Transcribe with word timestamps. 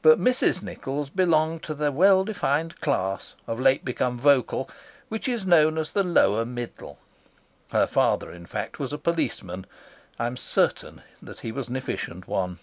But 0.00 0.18
Mrs. 0.18 0.62
Nichols 0.62 1.10
belonged 1.10 1.62
to 1.64 1.74
the 1.74 1.92
well 1.92 2.24
defined 2.24 2.80
class, 2.80 3.34
of 3.46 3.60
late 3.60 3.84
become 3.84 4.18
vocal, 4.18 4.70
which 5.10 5.28
is 5.28 5.44
known 5.44 5.76
as 5.76 5.90
the 5.90 6.02
lower 6.02 6.46
middle. 6.46 6.96
Her 7.72 7.86
father, 7.86 8.32
in 8.32 8.46
fact, 8.46 8.78
was 8.78 8.94
a 8.94 8.96
policeman. 8.96 9.66
I 10.18 10.26
am 10.26 10.38
certain 10.38 11.02
that 11.20 11.40
he 11.40 11.52
was 11.52 11.68
an 11.68 11.76
efficient 11.76 12.26
one. 12.26 12.60